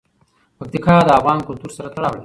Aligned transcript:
پکتیکا 0.57 0.95
د 1.07 1.09
افغان 1.19 1.39
کلتور 1.47 1.71
سره 1.77 1.87
تړاو 1.95 2.13
لري. 2.13 2.19